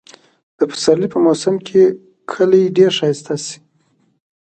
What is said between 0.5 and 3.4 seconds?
د پسرلي په موسم کې کلى ډېر ښايسته